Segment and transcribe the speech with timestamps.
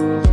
[0.00, 0.29] Thank you.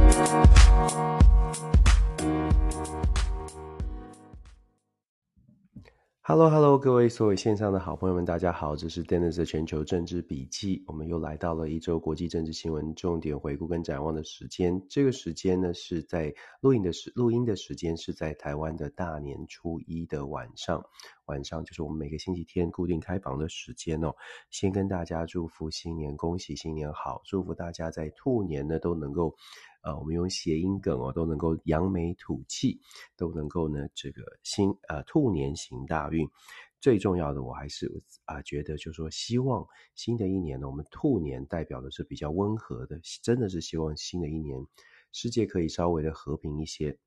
[6.29, 10.83] Hello Hello，各位所有线上的好朋友们，大家好，这是 Dennis 的全球政治笔记。
[10.85, 14.83] 我们又来到了一周国际政治新闻重点回顾跟展望的时间。
[14.89, 20.83] 这个时间呢，是在录音的时录音的时间是在台湾的大年初一的晚上，
[21.27, 24.13] 晚上就是我们每个星期天固定开房的时间哦。
[24.49, 29.33] 先跟大家祝福新年，恭喜新年好，祝福大家在兔年呢都能够。
[29.87, 32.81] 啊，我们用谐音梗哦，都能够扬眉吐气，
[33.15, 36.27] 都能够呢，这个新呃兔年行大运。
[36.81, 39.65] 最重要的，我还是啊、觉得，就是说，希望
[39.95, 44.59] 新的一年呢，我们兔年代表的是比较温和的，真的是希望新的一年
[45.13, 46.97] 世界可以稍微的和平一些。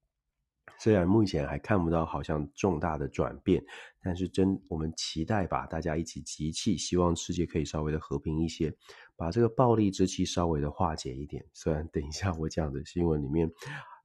[0.79, 3.63] 虽然目前还看不到好像重大的转变，
[4.03, 8.75] 但是真我们期待吧，大家一起集气，希望世界可以稍微的和平一些，
[9.17, 11.45] 把这个暴力之气稍微的化解一点。
[11.53, 13.51] 虽然等一下我讲的新闻里面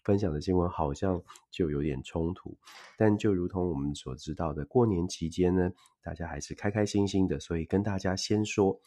[0.03, 2.57] 分享的新闻好像就有点冲突，
[2.97, 5.71] 但就如同我们所知道的，过年期间呢，
[6.03, 8.79] 大家还是开开心心的，所以跟大家先说。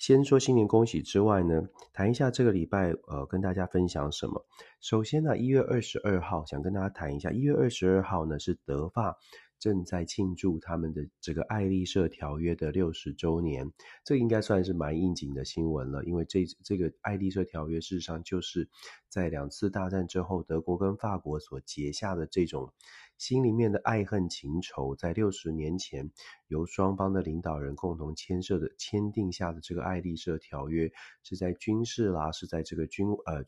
[0.00, 4.46] 先说新年恭喜之外呢，谈一下这个礼拜呃跟大家分享什么。
[4.80, 9.18] 首先呢，一月二十二号想跟大家谈一下，一月二十二号呢是德法
[9.60, 13.70] 正在庆祝他们的这个爱丽舍条约的六十周年，
[14.04, 18.68] 这应该算是蛮应景的新闻了，因为这这个爱丽舍条约事实上就是
[19.08, 22.72] 在两次大战之后，德国跟法国所结下的这种。
[23.18, 26.10] 心里面的爱恨情仇，在六十年前
[26.48, 30.90] 由双方的领导人共同签设的签订下的这个爱丽舍条约，
[31.22, 33.44] 是在军事啦，是在这个军呃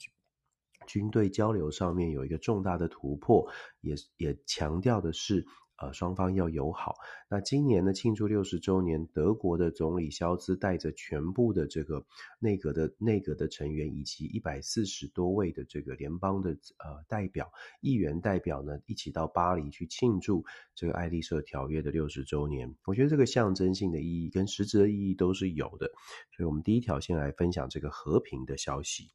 [0.86, 5.46] 军队交流上面有一个重大的突破，也也强调的是。
[5.82, 6.94] 呃，双方要友好。
[7.28, 12.06] 那今年呢，庆祝六十周年，德国的总理肖兹带着全部的这个
[12.38, 20.44] 内阁的内阁的成员，以及一百四十多位的这个联邦的呃代表、议员代表呢，一起到巴黎去庆祝
[20.76, 22.72] 这个爱丽舍条约的六十周年。
[22.84, 25.90] 我觉得这个象征性的意义跟实质的意义都是有的。
[26.36, 29.10] 所以，我们第一条先来分享这个和平的消息。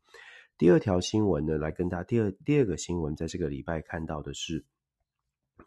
[0.58, 4.66] 第二条新闻呢，来跟大家第二第二个新闻，在这个礼拜看到的是。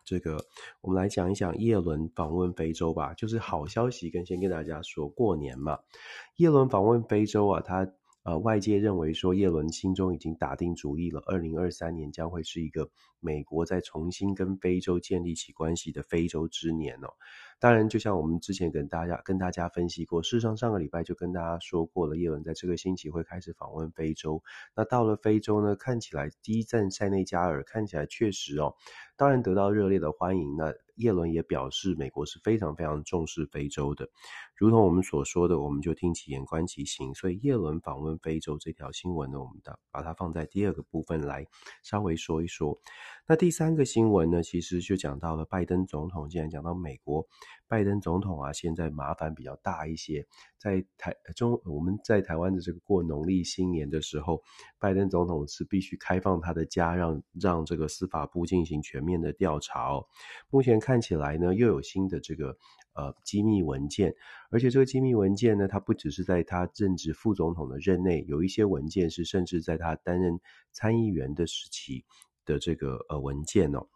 [0.04, 0.44] 这个，
[0.80, 3.14] 我们来讲一讲叶伦访问非洲吧。
[3.14, 5.78] 就是好消息，跟先跟大家说，过年嘛，
[6.36, 7.86] 叶伦访问非洲啊，他
[8.22, 17.08] 呃，外界认为说耶伦心中已经打定主意了，二零二三年将会是一个美国再重新跟非洲建立起关系的非洲之年哦。
[17.58, 24.42] 当然，就像我们之前跟大家跟大家分析过，事实上上个礼拜就跟大家说过了，耶伦在这个星期会开始访问非洲。
[24.74, 28.74] 那到了非洲呢，看起来第一站塞内加尔，看起来确实哦，
[29.16, 30.56] 当然得到热烈的欢迎。
[30.56, 34.08] 那耶伦也表示，美国是非常非常重视非洲的，
[34.60, 37.14] 如同我们所说的，我们就听其言观其行。
[37.14, 41.46] 所以叶伦访问非洲这条新闻呢，我们的把它放在第二个部分来
[41.82, 42.78] 稍微说一说。
[43.26, 46.28] 那第三个新闻呢，其实就讲到了拜登总统。
[46.28, 47.26] 既然讲到美国，
[47.68, 50.26] 拜登总统啊，现在麻烦比较大一些。
[50.58, 54.42] 在台中，我们在台湾的这个过农历新年的时候，
[54.78, 60.04] 拜登总统是必须开放他的家，让让这个司法部进行全面的调查哦。
[60.50, 62.58] 目前看起来呢，又有新的这个
[62.94, 64.14] 呃机密文件，
[64.50, 70.40] 而且这个机密文件呢，它不只是在他任职副总统的任内，有一些文件是甚至在他担任
[70.72, 72.04] 参议员的时期。
[72.46, 73.86] 的这个呃文件哦，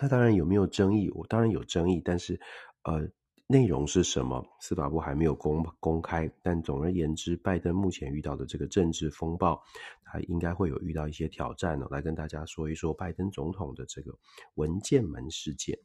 [0.00, 1.10] 那当然有没有争议？
[1.10, 2.40] 我当然有争议，但是
[2.82, 3.08] 呃
[3.46, 4.44] 内容是什么？
[4.58, 6.28] 司法部还没有公公开。
[6.42, 9.62] 但总而言之，拜登目前遇到的这个政治风暴，
[10.02, 11.86] 他应该会有遇到一些挑战呢。
[11.88, 14.18] 来跟大家说一说拜登总统的这个
[14.54, 15.78] 文件门事件。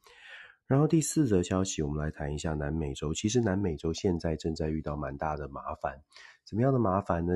[0.68, 3.14] 然后第四则消息，我们来谈一下南美洲。
[3.14, 6.02] 其实南美洲现在正在遇到蛮大的麻烦。
[6.46, 7.34] 怎么样的麻烦呢？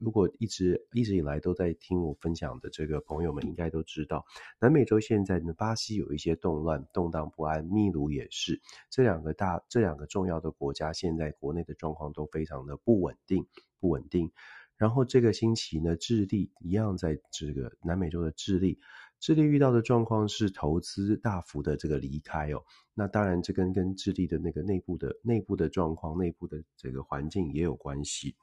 [0.00, 4.24] 如果一直一直以来都在听我分享的这个朋友们，应该都知道，
[4.60, 13.46] 南美洲现在呢，巴西有一些动乱，动荡不安，秘鲁也是，这两个大这两个重要的国家，现在国内的状况都非常的不稳定，
[13.78, 14.30] 不稳定。
[14.76, 18.78] 然后这个星期呢，智利一样在这个南美洲的智利。
[19.20, 22.64] 智利遇到的状况是投资大幅的这个离开哦，
[22.94, 28.34] 那当然这跟跟智利的那个内部的内部的状况、内部的这个环境也有关系。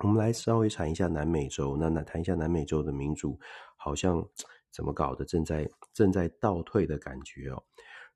[0.00, 3.38] 我们来稍微谈一下南美洲，那那谈一下南美洲的民主
[3.76, 4.28] 好像
[4.72, 7.62] 怎么搞的，正在正在倒退的感觉哦。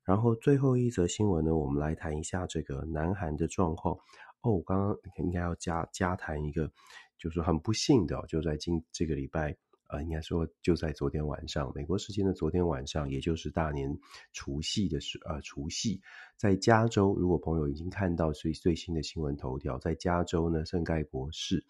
[0.03, 3.95] 然后最后一则新闻呢，我们来谈一下这个南韩的状况
[4.41, 4.51] 哦。
[4.51, 6.69] 我刚刚应该要加加谈一个，
[7.17, 9.55] 就是很不幸的哦，就在今这个礼拜。
[9.89, 13.97] 呃，应该说就在昨天晚上，美国时间的昨天晚上，也就是大年
[14.33, 16.01] 除夕的时，呃，除夕，
[16.35, 21.63] 在加州，如果朋友已经看到最最新的新闻头条，在加州呢，圣盖博士，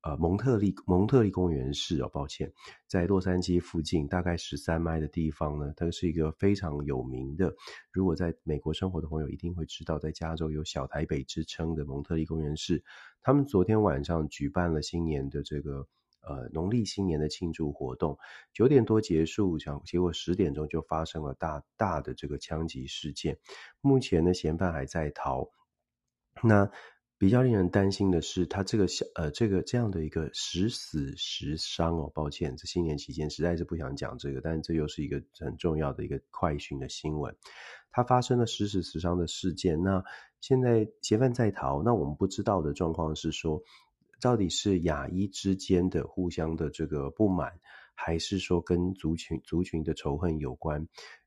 [0.00, 2.50] 呃蒙特利蒙特利公园市哦，抱歉，
[2.86, 7.54] 在洛杉矶附近大概十三迈的地方呢，它是一个非常有名的。
[7.92, 12.82] 如果在美国生活的朋友一定会知道，在加州有小台北之称的蒙特利公园市，
[13.20, 15.86] 他们昨天晚上举办了新年的这个。
[16.28, 18.18] 呃，农历新年的庆祝活动，
[18.52, 23.38] 九点多结束，想结果十点钟就发生了大大的这个枪击事件。
[23.80, 25.48] 目前呢，嫌犯还在逃。
[26.42, 26.70] 那
[27.16, 37.34] 比较令人担心的是，他这个小呃，这个这样的一个十死十伤哦，抱歉，这新年期间实在是不想讲这个，但这又是一个很重要的一个快讯的新闻。
[37.90, 40.04] 他发生了十死十伤的事件，那
[40.42, 43.62] 现在嫌犯在逃，那我们不知道的状况是说。
[44.20, 47.58] 到底是亚裔之间的互相的这个不满，
[47.94, 50.86] 还是说跟族群族群的仇恨有关？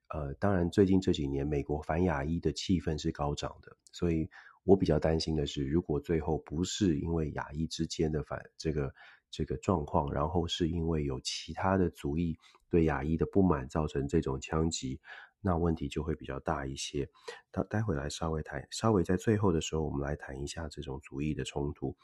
[0.09, 4.29] 呃，当然，最近这几年美国反亚裔的气氛是高涨的，所以
[4.65, 8.93] 我比较担心的是，如果最后不是因为亚裔之间的反这个
[9.29, 12.37] 这个状况，然后是因为有其他的族裔
[12.69, 14.99] 对亚裔的不满造成这种枪击。
[15.43, 17.09] 那问题就会比较大一些。
[17.49, 21.95] 待待会来稍微谈，稍微在最后的时候，我们来谈一下这种族裔的冲突。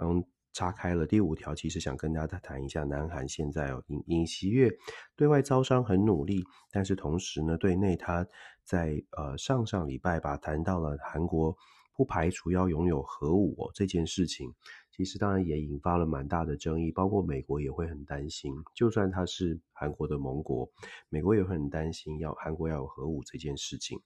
[0.00, 4.70] 刚岔开了第五条，其实想跟大家谈一下南韩现在哦，尹尹锡悦
[5.14, 6.42] 对外招商很努力，
[6.72, 8.26] 但是同时呢，对内他
[8.64, 11.56] 在呃上上礼拜吧谈到了韩国
[11.94, 14.52] 不排除要拥有核武哦这件事情。
[14.90, 18.52] 其实当然也引发了蛮大的争议，包括美国也会很担心。
[18.74, 20.70] 就算他是韩国的盟国，
[21.08, 23.98] 美国也会很担心要韩国要有核武这件事情。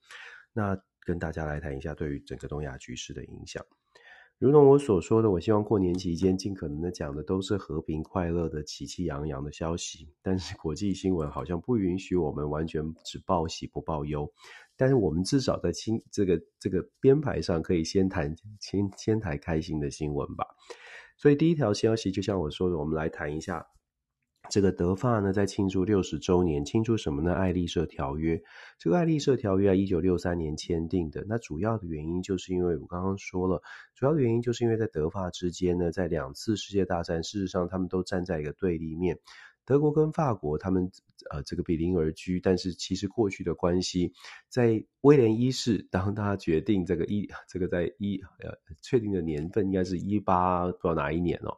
[0.53, 3.65] 那跟大家来谈一下对于整个东亚局势的影响。
[4.45, 10.07] 如同我所说的，我希望过年期间尽可能的讲的都是和平快乐的、喜气洋洋的消息。
[10.21, 14.31] 但是国际新闻好像不允许我们完全只报喜不报忧。
[14.77, 20.45] 但是我们至少在新这个这个编排上，可以先谈先先谈开心的新闻吧。
[21.17, 23.67] 所以第一条消息，就像我说的，我们来谈一下
[24.51, 27.33] 这个德法呢，在庆祝六十周年，庆祝什么呢？
[27.33, 28.41] 爱丽舍条约。
[28.79, 31.25] 这个爱丽舍条约啊，一九六三年签订的。
[31.27, 33.63] 那主要的原因就是因为我刚刚说了，
[33.95, 39.19] 主要的原因就是因为在德法之间呢，在两次世界大战，事实上他们都站在一个对立面。
[39.67, 40.91] 德国跟法国，他们
[41.31, 44.13] 呃这个比邻而居，但是其实过去的关系，
[44.49, 48.51] 在威廉一世当他决定这个一这个在一呃
[48.83, 51.57] 确定的年份应该是一八不知道哪一年哦，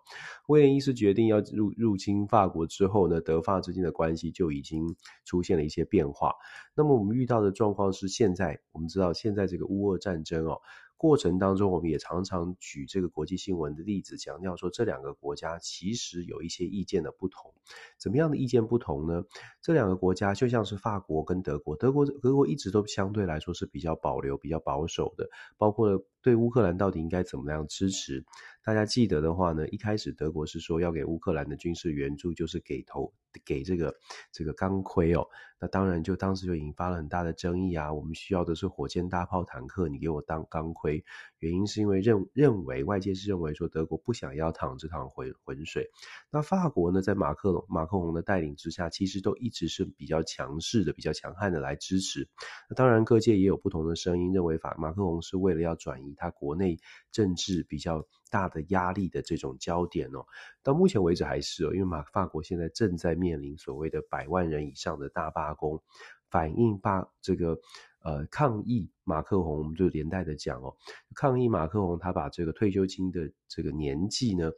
[0.49, 6.35] 威廉一世决定要入入侵法国之后呢，德法之间的关系就已经出现了一些变化。
[6.75, 10.61] 那么我们遇到的状况是，现在我们知道现在这个乌俄战争哦。
[10.97, 17.53] 过程当中，我们也常常举这个国际新闻的例子，强调说这两个国家其实有一些意见的不同。
[17.99, 19.25] 怎么样的意见不同呢？
[19.61, 25.29] 这两个国家就像是法国跟德国，德国德国一直都相对来说是比较保留、比较保守的，
[25.59, 28.25] 包括对乌克兰到底应该怎么样支持。
[28.65, 33.13] 大家记得的话呢，一开始德国是说要给乌克兰的军事援助，就是给头
[33.45, 33.95] 给这个
[34.33, 35.25] 这个钢盔哦。
[35.61, 37.93] 那当然就当时就引发了很大的争议啊。
[37.93, 41.05] 我们需要的是火箭大炮、坦克，你给我当钢盔。
[41.39, 45.89] 原因是因为认认为外界是认为说德国不想要淌这趟浑浑水。
[46.33, 52.29] 那法国呢，在马克龙马克龙的带领之下，其实都一直是比较强势的、比较强悍的来支持。
[52.69, 56.79] 那当然各界也有不同的声音，认为法马克龙是为了要转移他国内
[57.13, 60.27] 政治比较大的压力的这种焦点哦，
[60.63, 65.83] 到目前为止还是哦，因为马法国现在正在面临所谓的百万人以上的大罢工，
[66.31, 67.59] 反映罢这个
[68.03, 70.75] 呃抗议马克宏，我们就连带的讲哦，
[71.15, 74.51] 抗议马克宏他把这个退休金的这个年纪呢。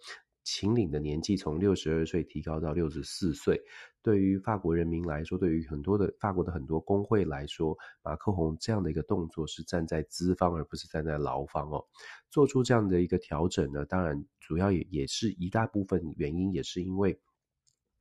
[0.50, 3.61] 秦岭的年纪从六十二岁提高到六十四岁，
[4.02, 11.85] 对于法国人民来说，对于很多的法国的很多工会来说，马克宏这样的一个动作是站在资方而不是站在劳方哦，
[12.31, 17.21] 做出这样的一个调整呢，当然主要也也是一大部分原因，也是因为。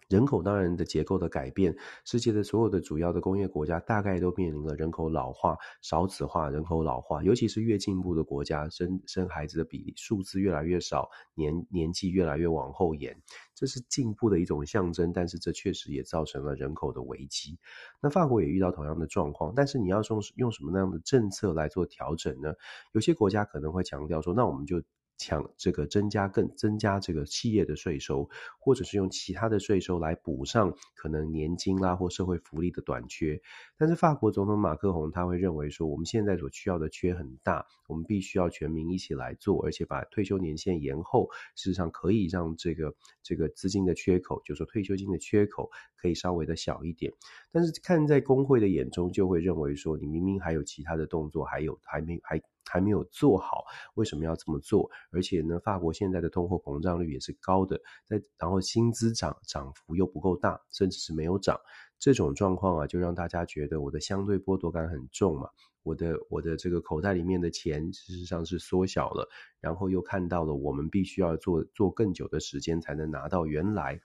[0.07, 13.21] 人口当然的结构的改变，世界的所有的主要的工业国家大概都面临了人口老化、少子化、人口老化，尤其是越进步的国家，生生孩子的比例数字越来越少，年年纪越来越往后延，
[13.53, 17.59] 这是进步的一种象征，但是这确实也造成了人口的危机。
[18.01, 22.53] 那法国也遇到同样的状况，但是你要用用什么样的政策来做调整呢？
[22.93, 24.81] 有些国家可能会强调说，那我们就。
[25.17, 33.41] 强这个增加更增加这个企业的税收，或者是用其他的税收来补上可能年金啦或社会福利的短缺。
[33.77, 47.11] 但是法国总统马克宏他会认为说，我们现在所需要的缺很大，我们必须要全民一起来做，而且把退休年限延后，事实上可以让这个这个资金的缺口，就是说退休金的缺口可以稍微的小一点。
[47.51, 52.41] 但是看在工会的眼中，就会认为说，你明明还有其他的动作，还有还没还。
[52.69, 53.63] 还没有做好，
[53.95, 54.89] 为什么要这么做？
[55.11, 61.59] 而且呢，法国现在的通货膨胀率也是高的，在然后薪资涨涨幅又不够大，甚至是没有涨，
[61.97, 65.49] 这种状况啊，就让大家觉得我的相对剥夺感很重嘛。
[65.87, 69.29] 我的我的这个口袋里面的钱事实上是缩小了，
[69.61, 73.97] 然后又看到了我们必须要做做更久的时间才能拿到原来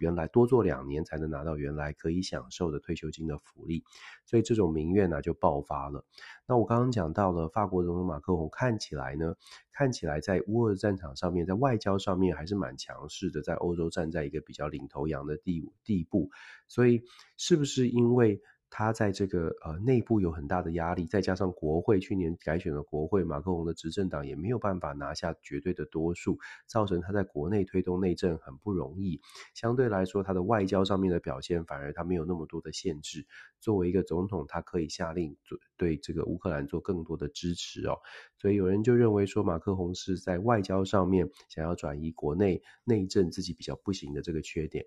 [0.00, 3.84] 原来多做两年才能拿到原来可以享受的退休金的福利，
[4.26, 6.04] 所以这种民怨呢就爆发了。
[6.48, 9.36] 那我刚刚讲到了法国总统马克宏看起来呢，
[9.72, 16.30] 看起来在乌俄战场上面，在外交上面还是蛮强势的，在欧洲站在一个比较领头羊的地地步，
[16.66, 17.02] 所以
[17.36, 18.42] 是不是因为？
[18.70, 29.20] 他在这个呃内部有很大的压力，再加上国会去年改选了国会，马克龙的执政党也没有办法拿下绝对的多数，造成他在国内推动内政很不容易。
[29.54, 33.26] 相对来说，他的外交上面的表现反而他没有那么多的限制。
[33.60, 37.98] 作为一个总统，他可以下令做对这个乌克兰做更多的支持哦。
[38.36, 44.86] 所以有人就认为说，马克宏是在外交上面想要转移国内内政自己比较不行的这个缺点。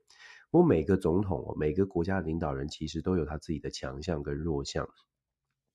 [0.51, 4.89] 我每个总统，每个国家领导人，其实都有他自己的强项跟弱项。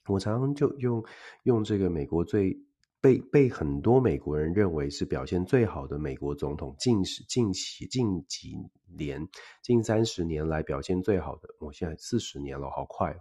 [0.07, 1.03] 我常常就用
[1.45, 2.59] 用这个美国最
[3.01, 8.55] 被被很多美国人认为是表现最好的美国总统，近十近期近几
[8.99, 9.27] 年
[9.63, 13.17] 近三十年来表现最好的，我现在四十年了，好快哦！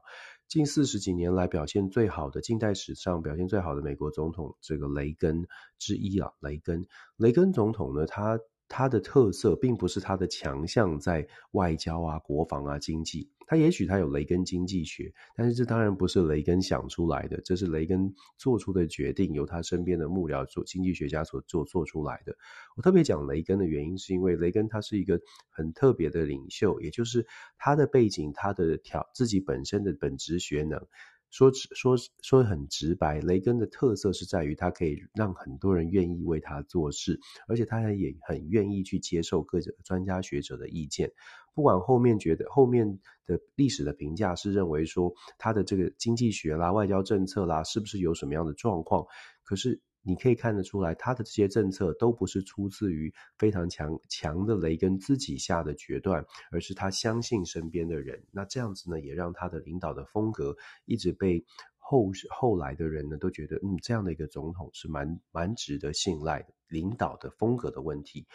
[0.49, 5.47] 近四十几年来表现最好的，近代史上表现最好的美国总统，这个雷根
[5.79, 6.85] 之一啊，雷根
[7.15, 8.37] 雷根总统呢，他。
[8.67, 13.29] 他的特色并不是他的强项在外交啊、国防啊、经济。
[13.47, 22.35] 他也许他有雷根经济学，但是这当然不是雷根想出来的，这是雷根做出的决定，由他身边的幕僚做经济学家所做做出来的。
[22.75, 30.87] 我特别讲雷根的原因，是因为雷根他是一个很特别的领袖，也就是他的背景、他的条自己本身的本职学能。
[31.35, 41.11] 说说说很直白，雷根的特色是在于他可以让很多人愿意为他做事，而且他也很愿意去接受各种专家学者的意见。
[41.53, 49.05] 不管后面觉得后面的历史的评价是认为说他的这个经济学啦、外交政策啦，是不是有什么样的状况？
[49.43, 49.81] 可是。
[50.05, 58.23] 你可以看得出来，他的这些政策都不是出自于非常强强的雷根自己下的决断，而是他相信身边的人。
[58.31, 61.43] 那这样子呢，也让他的领导的风格一直被
[61.77, 66.53] 后后来的人呢都觉得，嗯，这样的一个总统是蛮蛮值得信赖的。
[66.67, 68.25] 领导的风格的问题。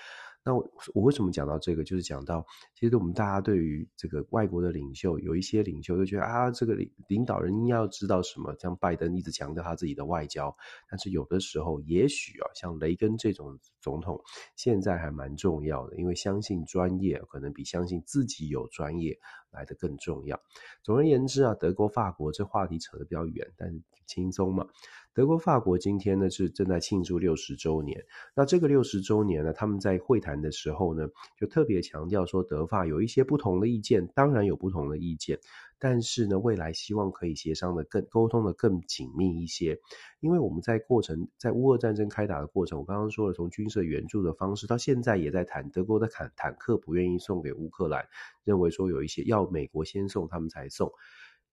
[0.43, 1.85] 那我我为什么讲到这个？
[1.85, 10.57] 就是讲到，其实我们大家对于这个外国的领袖，有一些领袖就觉得啊，这个领领导人应该要知道什么，像拜登一直强调他自己的外交，
[10.89, 14.21] 但是有的时候，也许啊，像雷根这种总统，
[14.57, 19.19] 现在还蛮重要的，因为相信专业可能比相信自己有专业
[19.51, 20.41] 来得更重要。
[20.83, 24.67] 总而言之啊，德国、法国这话题扯得比较远，但是轻松嘛。
[25.13, 28.05] 德国、法国今天呢是正在庆祝六十周年。
[28.35, 35.41] 那这个六十周年呢，他们在会谈的时候呢，就特别强调说，德法有一些不同的意见，当然有不同的意见，
[35.81, 39.77] 但是呢，未来希望可以协商的更沟通的更紧密一些。
[40.21, 48.07] 因为我们在过程，在乌俄战争开打的过程，我刚刚说了，从军事援助的方式到现在也在谈，德国的坦坦克不愿意送给乌克兰，
[48.45, 50.93] 认为说有一些要美国先送，他们才送。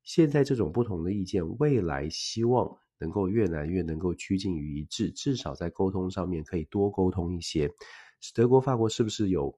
[0.04, 2.78] 现在这种不同的意见，未来希望。
[3.00, 7.72] 能够越来越能够趋近于一致，至少在沟通上面可以多沟通一些。
[8.34, 9.58] 德国、法国是不是有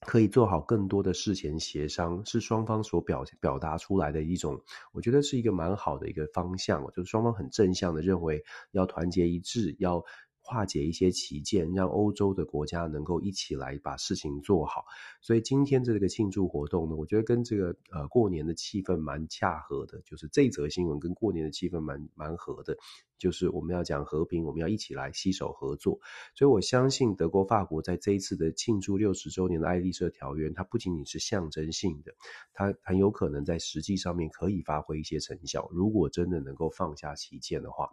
[0.00, 2.24] 可以做好更多的事前协商？
[2.26, 4.60] 是双方所表表达出来的一种，
[4.92, 8.42] 我觉得是一个蛮好的一个方向，就是双方很正向的认为
[8.72, 10.04] 要团结一致，要。
[10.44, 14.84] 化解一些旗舰，让欧洲的国家能够一起来把事情做好。
[15.22, 22.76] 所以今天这个庆祝活动呢，我觉得跟这个呃过年的气氛蛮恰合的，就是这则新闻跟过年的气氛蛮蛮合的。
[23.18, 26.00] 就是我们要讲和平，我们要一起来携手合作。
[26.34, 32.14] 所以我相信德国、法国在这一次的庆祝六十周年的爱丽舍条约，它不仅仅是象征性的，
[32.52, 35.68] 它很有可能在实际上面可以发挥一些成效。
[35.72, 37.90] 如果真的能够放下旗舰的话，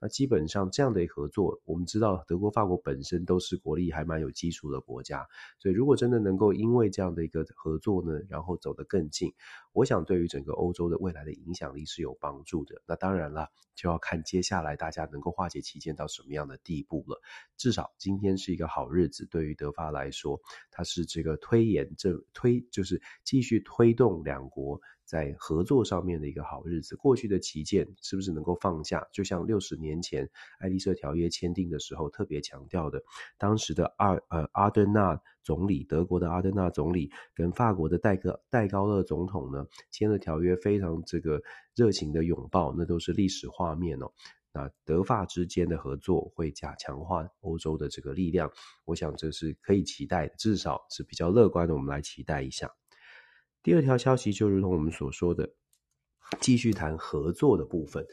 [0.00, 5.26] 那基本上这样的合作，我们知道德国、法国本身都是国力还蛮有基础的国家，
[5.58, 9.32] 所以如果真的能够因为这样的一个合作呢，然后走得更近，
[9.74, 12.80] 我想对于整个欧洲的未来的影响力是有帮助的。
[12.86, 14.76] 那当然了，就要看接下来。
[14.76, 17.20] 大家能够化解歧见到什么样的地步了？
[17.56, 20.40] 至少今天是一个好日子，对于德法来说，
[20.70, 26.96] 它是这个推延这推就是继续推动两国在合作上面的一个好日子。
[26.96, 29.06] 过去的旗舰是不是能够放下？
[29.12, 33.02] 就像六十年前爱丽舍条约签订的时候特别强调的，
[33.38, 41.42] 当时的阿呃阿登纳总理，德国的阿登纳总理跟法国的戴高戴高乐总统呢签了条约，非常这个
[41.74, 44.10] 热情的拥抱，那都是历史画面哦。
[44.52, 48.48] 那德法之间的合作会加强化欧洲的这个力量，
[48.84, 51.74] 我想这是可以期待的，至少是比较乐观的。
[51.74, 52.70] 我们来期待一下。
[53.64, 55.48] 第二条消息就如同我们所说的，
[56.38, 58.06] 继续谈合作的部分。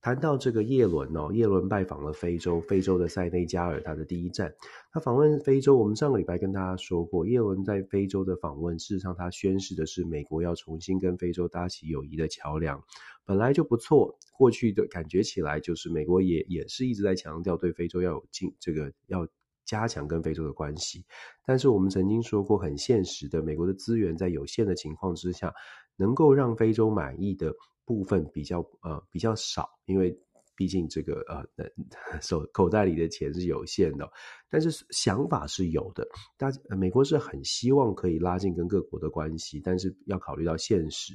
[0.00, 4.54] 谈到这个叶伦哦，叶伦拜访了非洲，非洲的塞内加尔，他的第一站。
[4.92, 12.82] 他访问非洲，我们上个礼拜跟大家说过，叶伦在非洲的访问，事实上他宣示的是美国要重新跟非洲搭起友谊的桥梁，
[13.26, 14.18] 本来就不错。
[14.38, 19.28] 过去的感觉起来，就是美国也也是一直在强调对非洲要有进这个要
[19.66, 21.04] 加强跟非洲的关系。
[21.44, 25.52] 但是我们曾经说过，很现实的，美国的资源在有限的情况之下，
[25.96, 27.52] 能够让非洲满意的。
[27.88, 30.12] 部分比较呃比较少，因为
[30.56, 34.10] 毕竟这个呃手 口袋里的钱是有限的，
[34.50, 36.04] 但是想法是有的。
[36.36, 41.14] 大美国是很希望可以拉近跟各国的关系，但是要考虑到现实。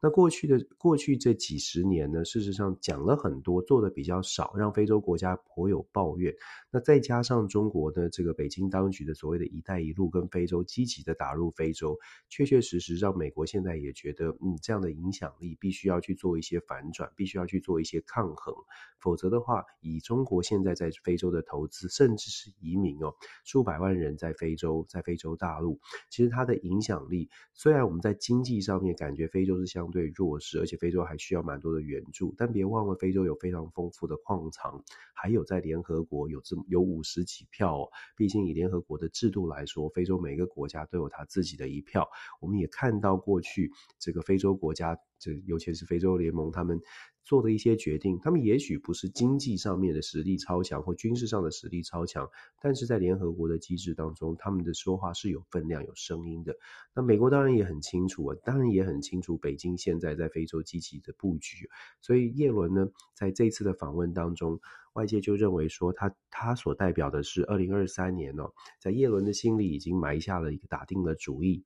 [0.00, 6.34] 那过去的过去这几十年呢，事实上讲了很多，做的比较少，让非洲国家颇有抱怨。
[6.70, 18.54] 那再加上中国的这个北京当局的所谓的一带一路，跟非洲积极的打入非洲，确确实实让美国现在也觉得，嗯，这样的影响力必须要去做一些反转，必须要去做一些抗衡。
[19.00, 23.14] 否则的话，以中国现在在非洲的投资，甚至是移民哦，
[23.44, 34.82] 数百万人在非洲，在非洲大陆，其实它的影响力，虽然我们在经济上面感觉非洲是相对弱势，而且非洲还需要蛮多的援助，但别忘了非洲有非常丰富的矿藏，
[35.14, 37.88] 还有在联合国有这么有五十几票。
[38.16, 42.08] 毕竟以联合国的制度来说，非洲每个国家都有他自己的一票。
[42.40, 44.98] 我们也看到过去这个非洲国家。
[45.18, 46.80] 这尤其是非洲联盟，他们
[47.24, 52.30] 做的一些决定，他们也许不是经济上面的实力超强或军事上的实力超强，
[52.62, 56.56] 但是在联合国的机制当中，他们的说话是有分量、有声音的。
[56.94, 61.68] 那美国当然也很清楚啊，当然也很清楚北京现在在非洲积极的布局。
[62.00, 64.58] 所以叶伦呢，在这次的访问当中，
[64.94, 71.64] 外界就认为说他他所代表的是二零二三年哦，在叶伦的心里已经埋下了一个打定的主意。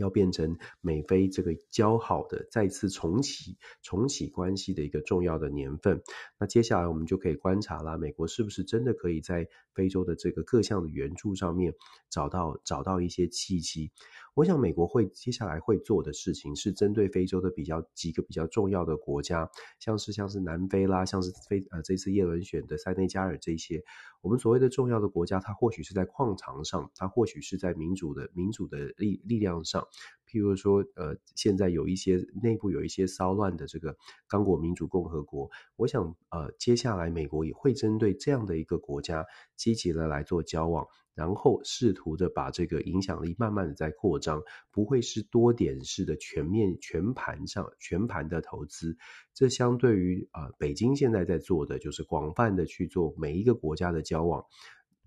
[0.00, 6.02] 要变成美非这个交好的再次重启重启关系的一个重要的年份，
[6.38, 11.74] 那接下来我们就可以观察了，美国是不是真的可以在非洲的这个各项的援助上面
[12.08, 13.92] 找到找到一些契机？
[14.34, 23.82] 我想美国会接下来会做的事情是针对非洲的比较几个比较重要的国家，像是像是南非啦，像是非呃这次耶伦选的塞内加尔这些，
[24.20, 29.86] 我们所谓的重要的国家，它或许是在矿场上，它或许是在民主的民主的力力量上。
[30.30, 33.96] 譬如说，呃，现在有一些内部有一些骚乱的这个
[34.28, 44.40] 刚果民主共和国，我想，呃，接下来美国也会针对这样的一个国家积极的来做交往，然后试图的把这个影响力慢慢的在扩张，
[44.70, 48.96] 不会是多点式的全面全盘上全盘的投资。
[49.34, 54.44] 这相对于，呃，北京现在在做的就是广泛的去做每一个国家的交往。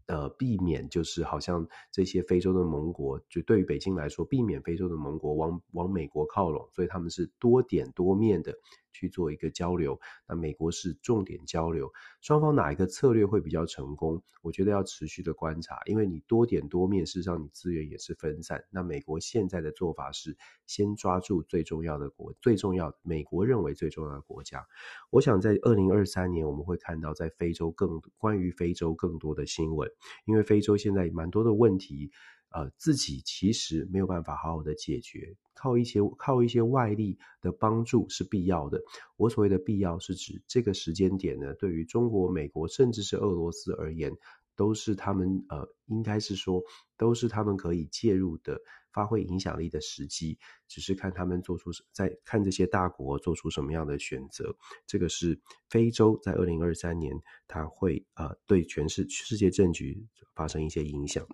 [0.07, 8.53] 呃，避免就是好像这些非洲的盟国，就对于北京来说，避免非洲的盟国往往美国靠拢，所以他们是多点多面的。
[8.93, 14.23] 去做一个交流，那美国是重点交流，双方哪一个策略会比较成功？
[14.41, 18.63] 我觉得要持续的观察，因为你多点多面，事实上你资源也是分散。
[18.69, 24.65] 那美国现在的做法是先抓住最重要的国，最重要的美国认为最重要的国家。
[25.10, 29.89] 我想在二零二三年，我们会看到在非洲更关于非洲更多的新闻，
[30.25, 32.12] 因为非洲现在蛮多的问题。
[32.53, 38.79] 呃，自己其实没有办法好好的解决，靠一些靠一些外力的帮助是必要的。
[39.17, 44.15] 我所谓的必要，是指这个时间点呢，对于中国、美国，甚至是俄罗斯而言，
[44.55, 46.61] 都是他们呃，应该是说，
[46.95, 48.61] 都是他们可以介入的、
[48.91, 50.37] 发挥影响力的时机。
[50.67, 54.55] 只是看他们做出在看这些大国做出什么样的选择。
[54.85, 55.39] 这个是
[55.69, 57.15] 非洲在二零二三年，
[57.47, 61.27] 它会呃对全世世界政局发生一些影响。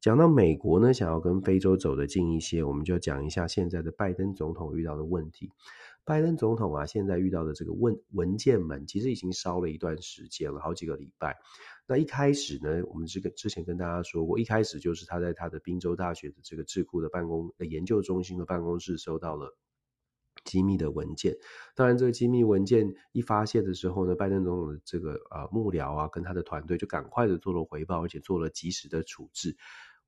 [0.00, 5.50] 讲到美国呢，想要跟非洲走得近一些，我们就讲一下现在的拜登总统遇到的问题。
[6.04, 11.36] 拜登总统啊，现在遇到的这个文文件门，其实已经烧了一段时间了，好几个礼拜。
[11.86, 19.54] 那一开始呢，我们这个之前跟大家说过，一开始就是他在他的宾州大学的这个智库的办公的研究中心的办公室收到了
[20.44, 21.36] 机密的文件。
[21.74, 29.56] 当然，这个机密文件一发现的时候呢，拜登总统的这个呃幕僚啊，跟他的团队就赶快的做了回报，而且做了及时的处置。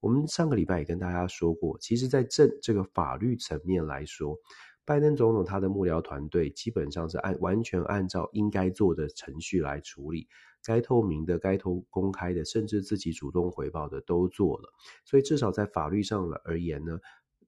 [0.00, 4.36] 我们上个礼拜也跟大家说过，其实，在这这个法律层面来说，
[4.84, 10.26] 拜登总统他的幕僚团队基本上是按完全按照应该做的程序来处理，
[10.64, 14.72] 该透明的、该透公开的，甚至自己主动回报的都做了。
[15.04, 16.98] 所以，至少在法律上而言呢，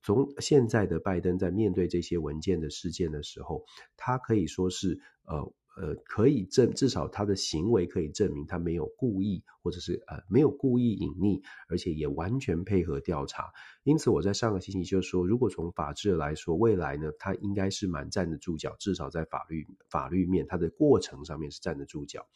[0.02, 3.64] 从现在的拜登在面对这些文件的事件的时候，
[3.96, 13.50] 他可以说是呃呃，可以证，至少他的行为可以证明他没有故意，或者是呃没有故意隐匿，而且也完全配合调查。
[13.82, 22.26] 因此，我在上个星期就说，如果从法治来说，未来呢，他应该是蛮站得住脚，至少在法律法律面，他的过程上面是站得住脚。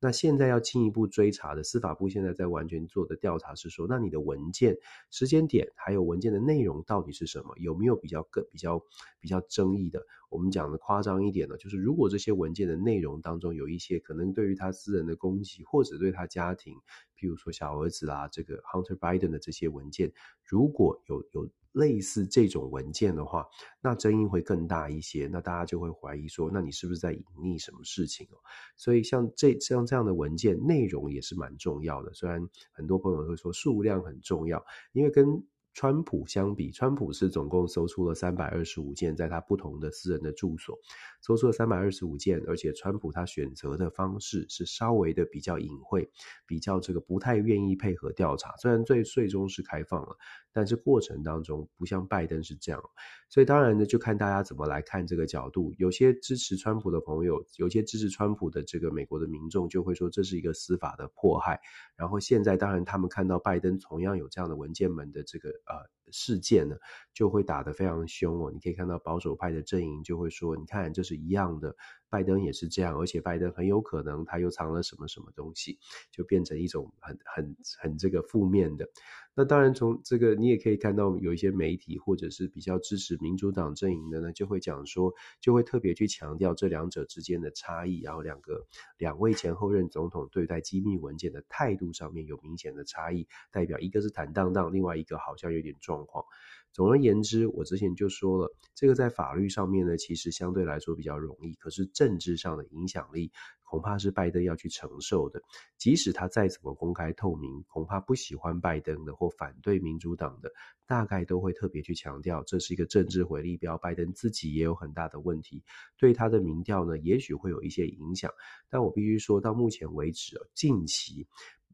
[0.00, 4.78] 那现在要进一步追查的，司法部现在在完全做的调查是说，那你的文件
[5.10, 7.54] 时间点还有文件的内容到底是什么？
[7.58, 8.80] 有没有比较更比较
[9.20, 10.06] 比较争议的？
[10.30, 16.74] 我们讲的夸张一点呢，就是如果这些文件的内容当中有一些可能对于他私人的攻击，或者对他家庭，
[17.18, 20.12] 譬如说小儿子啦，这个 Hunter Biden 的这些文件，
[20.44, 21.48] 如果有有。
[21.78, 23.46] 类似这种文件的话，
[23.80, 25.28] 那争议会更大一些。
[25.32, 28.36] 那大家就会怀疑说，那你是不是在隐匿什么事情哦？
[28.76, 32.12] 所以像这像这样的文件内容也是蛮重要的。
[32.12, 35.42] 虽然很多朋友会说数量很重要，因为跟
[35.78, 40.76] 川普相比，川普是总共搜出了三百二十五件，在他不同的私人的住所
[41.20, 46.10] 搜出了三百二十五件，而且川普他选择的方式是稍微的比较隐晦，
[46.48, 48.56] 比较这个不太愿意配合调查。
[48.56, 50.16] 虽然最最终是开放了，
[50.52, 52.82] 但是过程当中不像拜登是这样，
[53.28, 55.72] 所以当然呢，就看大家怎么来看这个角度。
[55.78, 61.60] 有些支持川普的朋友，有些支持川普的这个美国的民众就会说这是一个司法的迫害。
[61.94, 65.52] 然后现在当然他们看到拜登同样有这样的文件门的这个。
[65.68, 66.76] 呃，事件呢
[67.12, 68.50] 就会打得非常凶哦。
[68.52, 71.74] 你可以看到保守派的阵营就会说，你看这是一样的，
[72.08, 75.78] 拜登也是这样，而且拜登很有可能他又藏了什么什么东西，
[76.10, 78.88] 就变成一种很很很这个负面的。
[79.34, 88.66] 那当然，从这个你也可以看到，有一些媒体或者是比较支持民主党阵营的呢，就会讲说，就会特别去强调这两者之间的差异，然后两个
[88.96, 96.24] 两位前后任总统对待机密文件的态度上面有明显的差异，代表一个是坦荡荡，另外一个好像有点状况。
[96.70, 103.32] 总而言之，我之前就说了，这个在法律上面呢，其实相对来说比较容易，可是政治上的影响力
[103.64, 105.40] 恐怕是拜登要去承受的。
[105.76, 110.52] 即使他再怎么公开透明，恐怕不喜欢拜登的或反对民主党的，
[110.86, 113.76] 大概都会特别去强调，这是一个政治回力标。
[113.78, 115.64] 拜登自己也有很大的问题，
[115.96, 118.30] 对他的民调呢，也许会有一些影响。
[118.68, 121.26] 但我必须说到目前为止，近期。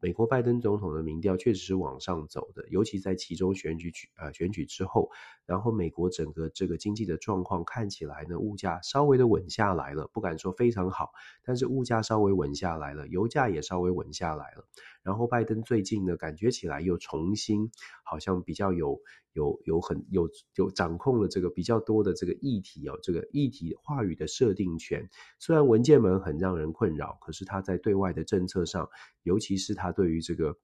[0.05, 5.09] 美国拜登总统的民调确实是往上走的，尤其在其中选举举呃选举之后，
[5.47, 11.09] 然后美国整个这个经济的状况看起来呢，物价稍微的稳下来了，不敢说非常好，
[11.43, 14.67] 但是物价稍微稳下来了，油价也稍微稳下来了。
[15.05, 17.69] 然后拜登最近呢，感觉起来又重新
[18.03, 18.99] 好像比较有
[19.33, 25.07] 有有很有有掌控了这个比较多的这个议题哦，这个议题话语的设定权。
[25.37, 28.89] 虽然文件门很让人困扰，可是他在对外的政策上，
[29.21, 30.57] 尤其是他对于这个，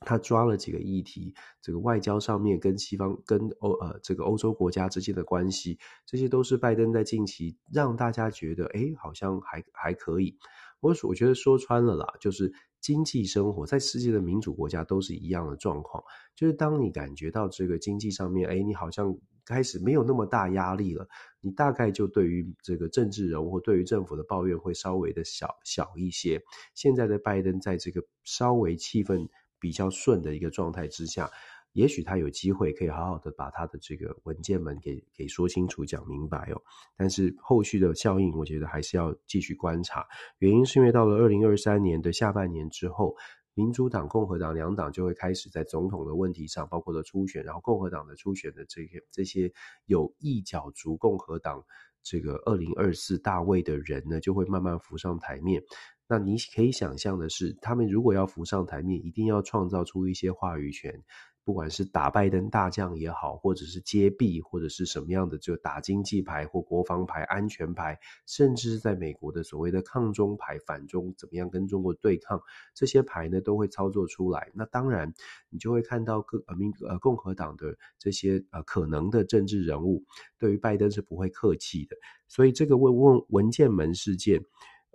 [0.00, 10.36] 他抓了几个议题，这个外交上面跟西方、跟欧呃这个欧洲国家之间的关系，这些都是拜登在近期让大家觉得，哎，好像还还可以。
[10.80, 16.02] 我我觉得说穿了啦，就是经济生活在世界的民主国家都是一样的状况，
[16.34, 19.16] 就是当你感觉到这个经济上面，哎，你好像
[19.46, 21.08] 开始没有那么大压力了，
[21.40, 26.42] 你大概就对于这个政治人物或对于政府的抱怨会稍微的小小一些。
[26.74, 29.28] 现在的拜登在这个稍微气氛
[29.60, 31.30] 比较顺的一个状态之下，
[31.72, 36.62] 也许他有机会可以好好的把他的这个文件门给给说清楚、讲明白哦。
[36.96, 40.06] 但是后续的效应，我觉得还是要继续观察。
[40.38, 43.16] 原因是因为到了二零二三年的下半年之后，
[43.54, 49.52] 民主党、共和党两党就会开始在总统的问题上，包括了初选，然后共和党的初选的这些这些
[49.86, 51.62] 有意角逐共和党
[52.02, 55.62] 这个二零二四大位的人呢，就会慢慢浮上台面。
[56.08, 61.02] 那你可以想象的是，他们如果要浮上台面，一定要创造出一些话语权，
[61.42, 72.42] 不管是打拜登大将也好，或者是揭弊，或者是什么样的，就打经济牌或国防牌、安全牌，甚至是在美国的所谓的抗中牌、反中，怎么样跟中国对抗，
[72.74, 74.50] 这些牌呢都会操作出来。
[74.54, 75.14] 那当然，
[75.48, 80.04] 你就会看到各呃民呃共和党的这些呃可能的政治人物，
[80.38, 81.96] 对于拜登是不会客气的。
[82.28, 84.44] 所以这个问问文件门事件。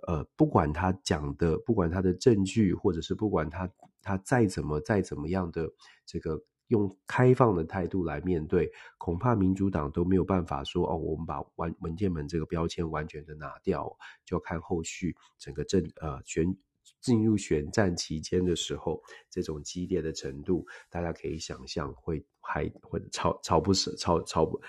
[0.06, 3.68] 呃，不管他讲的，不管他的证据，或者是不管他
[4.00, 5.68] 他再怎么再怎么样的
[6.06, 16.56] 这个用开放的态度来面对，恐怕民主党都没有办法说哦，我们把文文件门这个标签完全的拿掉，就要看后续整个政呃选
[17.00, 24.60] 进入选战期间的时候，这种激烈的程度，大家可以想象会还会吵吵不死，吵吵不。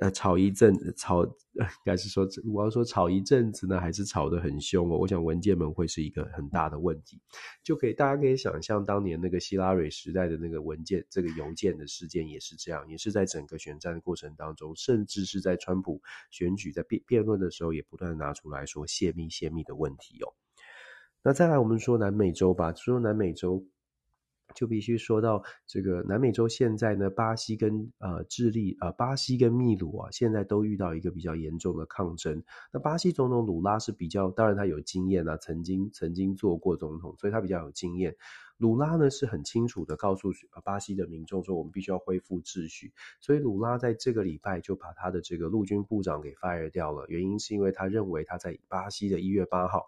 [0.00, 1.32] 呃，吵一阵，吵，应
[1.84, 4.98] 该是说，我要说吵一阵子呢，还是吵得很凶哦。
[4.98, 7.20] 我想文件门会是一个很大的问题，
[7.62, 20.34] 就可以大家可以想象，当年那个希拉蕊时代的那个文件，这个邮件的事件也是这样，也是在整个选战的过程当中，甚至是在川普选举在辩辩论的时候，也不断拿出来说泄密泄密的问题哦。
[21.22, 23.64] 那再来，我们说南美洲吧，说南美洲。
[24.56, 32.42] 就必须说到这个南美洲现在呢，巴西跟呃智利呃巴西跟秘鲁啊，现在都遇到一个比较严重的抗争。
[32.72, 38.16] 那巴西总统鲁拉是比较，当然他有经验啊，曾经曾经做过总统，所以他比较有经验。
[38.56, 40.32] 鲁拉呢是很清楚的告诉
[40.64, 42.90] 巴西的民众说，我们必须要恢复秩序。
[43.20, 49.84] 所以鲁拉在这个礼拜就把他的这个陆军部长给 fire 掉了，原因是因为他认为他在巴西的一月八号。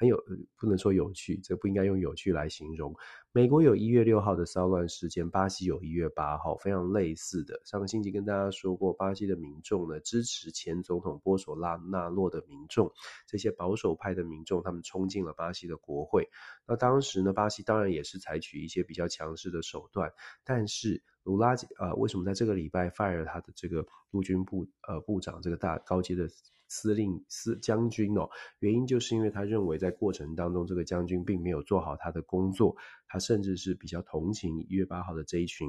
[0.00, 0.16] 很有，
[0.56, 2.96] 不能说有趣，这不应该用有趣来形容。
[3.32, 7.60] 美国有一月六号的骚乱事件，巴西有一月八号，非常类似的。
[7.66, 12.90] 上个星期跟大家说过，巴西的民众呢，支持前总统波索拉纳洛的民众，
[13.26, 16.30] 这些保守派的民众，他们冲进了巴西的国会。
[16.66, 20.10] 那当时呢，巴西当然也是采取一些比较强势的手段，
[20.44, 26.28] 但是卢拉呃，为什么在这个礼拜 fire 他的这个陆军部呃部长，这个大高阶的？
[26.72, 28.30] 司令司将军哦，
[28.60, 32.76] 原因就是因为他认为在过程当中，这个将军并没有做好他的工作，
[33.08, 35.68] 他甚至是比较同情一月八号的这一群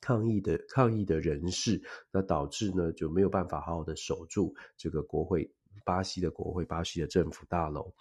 [0.00, 5.52] 抗议的抗议的人士，那导致呢就没有办法好好的守住这个国会，
[5.84, 7.92] 巴西的国会，巴西的政府大楼。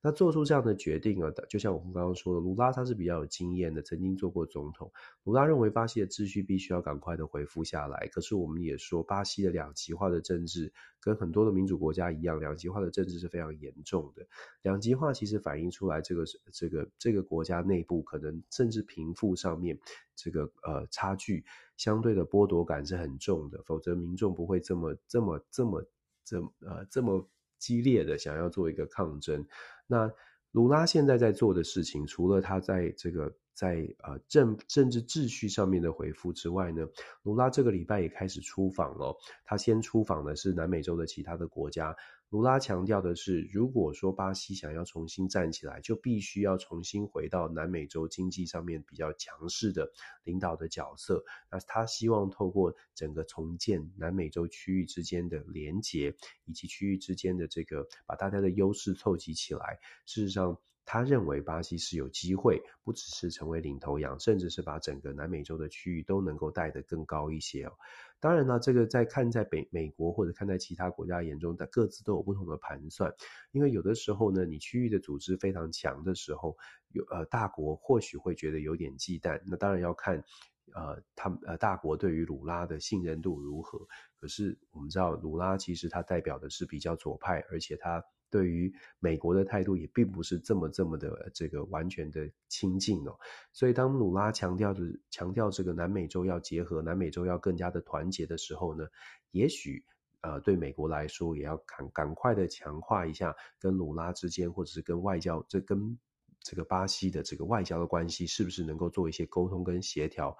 [0.00, 4.88] 那做出这样的决定啊，就像我们刚刚说的，卢拉他是比较有经验的，曾经做过总统。
[5.24, 8.06] 卢拉认为巴西的秩序必须要赶快的恢复下来。
[8.12, 14.24] 可是我们也说，巴西的两极化的政治跟很多的民主国家一样，两极化的政治是非常严重的。
[14.62, 19.76] 两极化其实反映出来，这个这个这个国家内部可能甚至贫富上面
[20.14, 21.44] 这个呃差距
[21.76, 25.84] 相对的剥夺感是很重的，否则民众不会这么这么这么
[26.28, 27.26] 这呃这么
[27.58, 29.46] 激烈的想要做一个抗争。
[29.86, 30.10] 那
[30.52, 36.86] 卢拉现在在做的事情，除了他在这个在呃政政治秩序上面的回复之外呢，
[37.22, 39.16] 卢拉这个礼拜也开始出访了。
[39.44, 41.94] 他先出访的是南美洲的其他的国家。
[42.30, 49.90] 卢拉强调的是，如果说巴西想要重新站起来，就必须要重新回到南美洲经济上面比较强势的
[50.24, 51.24] 领导的角色。
[51.50, 56.14] 那他希望透过整个重建南美洲区域之间的连结，
[56.44, 59.78] 以及区域之间的这个把大家的优势凑集起来。
[60.04, 60.58] 事实上，
[60.90, 67.72] 他认为巴西是有机会，不只是成为领头羊，甚至是把整个南美洲的区域都能够带得更高一些哦。
[68.18, 73.12] 当然呢，这个在看在北美国或者看在其他国家眼中，但各自都有不同的盘算。
[73.52, 76.56] 因为有的时候呢，你区域的组织非常强的时候，
[76.88, 79.42] 有呃大国或许会觉得有点忌惮。
[79.44, 80.24] 那当然要看
[80.72, 83.86] 呃他们呃大国对于鲁拉的信任度如何。
[84.18, 88.02] 可是我们知道，鲁拉其实他代表的是比较左派，而且他。
[88.30, 93.18] 对于美国的态度也并不是这么这么的这个完全的亲近哦，
[93.52, 98.86] 所以当鲁拉强调的强调这个南美洲要结合，南美洲要更加的团结的时候呢，
[99.30, 99.82] 也许
[100.20, 105.98] 呃对美国来说也要赶赶快的强化一下跟鲁拉之间，或者是跟外交这跟
[106.40, 110.36] 这个巴西的这个外交的关系，是不是能够做一些沟通跟协调，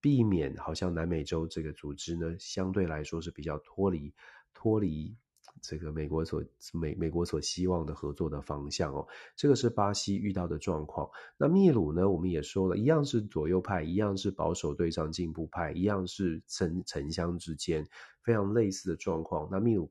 [0.00, 4.14] 避免好像南美洲这个组织呢相对来说是比较脱离
[4.52, 5.16] 脱离。
[5.66, 11.08] 这个美国所美美国所希望的合作的方向哦，这个是巴西遇到的状况。
[11.38, 12.08] 那秘鲁呢？
[12.08, 17.88] 我们也说了一样是左右派，一样是保守对上进步派，一样是城城乡之间
[18.22, 19.48] 非常类似的状况。
[19.50, 19.90] 那秘鲁。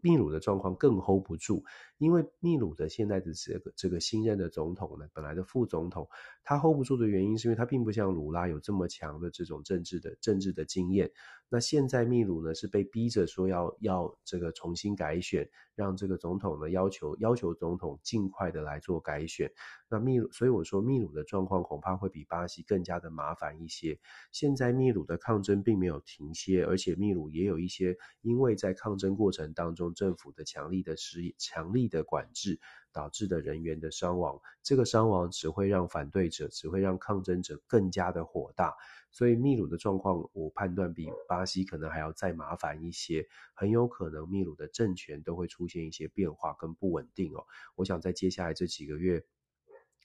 [0.00, 1.64] 秘鲁的状况更 hold 不住，
[1.98, 6.08] 因为秘鲁的现在的这个这个新任的总统呢，本来的副总统，
[6.44, 11.10] 他 hold 不住的原因是因为他并不像鲁拉有这么强的这种政治的政治的经验。
[11.48, 19.52] 那现在秘鲁呢是被逼着说要要这个重新改选，让这个总统呢要求要求总统尽快的来做改选。
[19.90, 23.98] 那秘鲁，所以我说秘鲁的状况恐怕会比巴西更加的麻烦一些。
[24.30, 32.60] 现在秘鲁的抗争并没有停歇，而且秘鲁也有一些因为在抗争过程当中政府的强力的施强力的管制
[32.92, 34.40] 导致的人员的伤亡。
[34.62, 38.74] 这个伤亡只会让反对者，只会让抗争者更加的火大。
[39.10, 47.44] 所以秘鲁的状况，我判断比巴西可能还要再麻烦一些，很有可能秘鲁的政权都会出现一些变化跟不稳定哦。
[47.74, 49.24] 我想在接下来这几个月。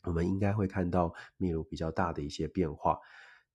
[0.03, 2.97] 我们应该会看到秘鲁比较大的一些变化。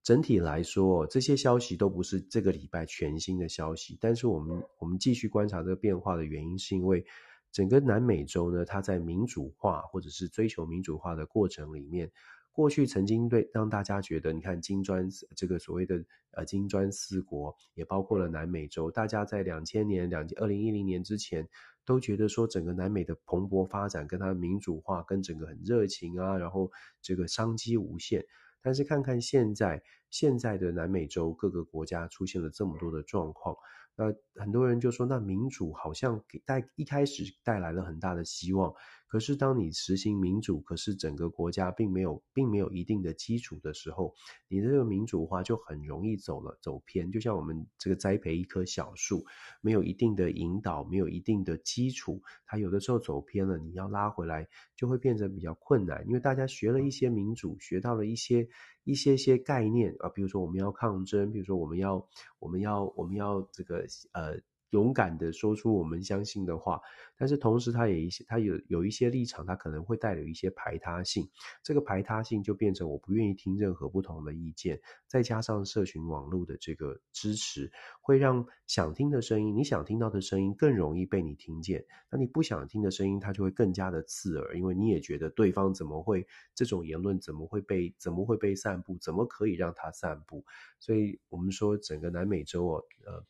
[0.03, 3.97] 整体来说，这些消息都不是这个礼拜全新的消息。
[4.01, 7.05] 但是我们我们继续观察这个变化的原因，是因为
[7.53, 12.11] 整个南美洲呢，它在民主化或者是追求民主化的过程里面，
[12.51, 21.47] 过去曾经对让大家觉得，你看金砖这个所谓的呃金砖四国，也包括了南美洲，大家在两千年、两二零一零年之前
[21.85, 26.69] 都觉得说，整个南美的蓬勃发展跟它的民主化跟整个很热情啊，然后
[27.01, 28.25] 这个商机无限。
[28.63, 33.55] 但是看看现在，现在的南美洲各个国家出现了这么多的状况。
[33.95, 34.05] 那
[34.41, 38.73] 很多人就说，那民主好像给带一开始带来了很大的希望，
[39.13, 44.11] 可是当你实行民主，可是整个国家并没有并没有一定的基础的时候，
[44.47, 47.11] 你的这个民主化就很容易走了走偏。
[47.11, 49.23] 就像我们这个栽培一棵小树，
[49.61, 56.03] 没有一定的引导，没有一定的基础，它有的时候走偏了，你要拉回来就会变成比较困难。
[56.07, 58.47] 因为大家学了一些民主，学到了一些
[58.83, 62.03] 一些些概念啊，比如说我们要抗争，比如说我们要
[62.39, 63.85] 我们要我们要这个。
[64.13, 64.39] 呃，
[64.73, 66.81] 勇敢的说出我们相信的话，
[67.15, 71.29] 但是同时，他也一些，他有有一些立场，他可能会带有一些排他性。
[71.61, 81.85] 这个排他性就变成我不愿意听任何不同的意见，再加上社群网络的这个支持，会让想听的声音，你想听到的声音更容易被你听见。
[82.09, 90.43] 那你不想听的声音，它就会更加的刺耳，因为你也觉得对方怎么会这种言论怎么会被怎么会被散布，怎么可以让它散布？
[90.79, 93.23] 所以我们说整个南美洲哦，呃。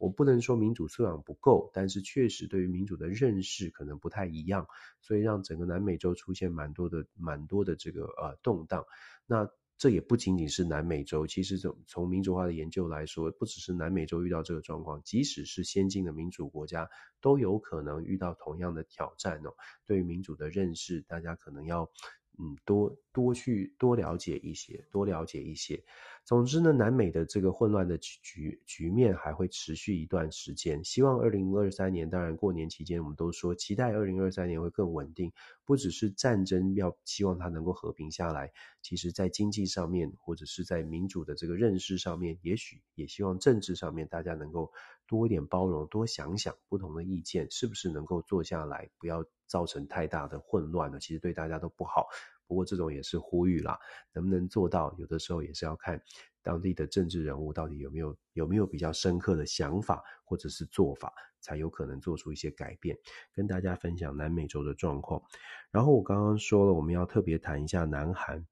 [0.00, 4.66] 我不能说民主素养不够，但是确实对于民主的认识可能不太一样，
[5.02, 8.86] 所以让整个南美洲出现蛮多的、蛮多的这个呃动荡。
[9.26, 16.88] 那这也不仅仅是南美洲，其实从从民主化的研究来说，不只是南美洲遇到这个状况，即使是先进的民主国家
[17.20, 19.52] 都有可能遇到同样的挑战哦。
[19.86, 21.90] 对于民主的认识，大家可能要
[22.38, 25.82] 嗯多多去多了解一些，多了解一些。
[26.30, 30.84] 总之呢，南美的这个混乱的局局面还会持续一段时间。
[30.84, 35.32] 希望二零二三年，当然过年期间，我们都说期待二零二三年会更稳定。
[35.64, 44.70] 不只是战争要希望它能够和平下来，其实在经济上面，或者是在民主的这个认识上面，也许也希望政治上面大家能够
[45.08, 51.00] 多一点包容，多想想不同的意见是不是能够坐下来，不要造成太大的混乱了。
[51.00, 52.06] 其实对大家都不好。
[52.50, 53.78] 不过这种也是呼吁啦，
[54.12, 54.92] 能不能做到？
[54.98, 56.02] 有的时候也是要看
[56.42, 62.98] 当地的政治人物到底有没有有没有比较深刻的想法或者是做法，才有可能做出一些改变。
[63.32, 65.22] 跟大家分享南美洲的状况。
[65.70, 68.44] 然后我刚刚说了，我们要特别谈一下南韩。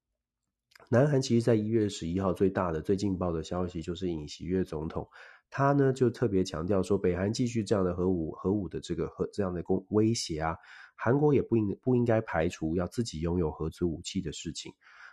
[0.87, 5.09] 南韩其实在一月十一号最大的、最劲爆的消息就是尹锡悦总统，
[5.49, 10.55] 他呢就特别强调说，北韩继续这样的核武、核武的这个核这样的攻威胁啊。
[10.95, 14.71] 韩国也不应不应该排除要自己拥有核子武器的事情。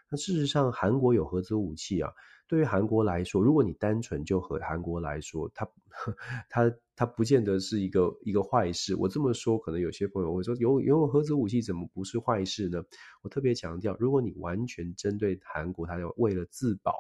[0.09, 2.13] 那事实上，韩国有核子武器啊，
[2.47, 5.69] 对于韩国来说，如果你单纯就和韩国来说，它
[6.49, 8.95] 它它不见得是一个一个坏事。
[8.95, 12.81] 我这么说，可能有些朋友会说，有拥有核子武器怎么不是坏事呢？
[13.23, 16.93] 我特别强调，如果你完全针对韩国，它要为了自保，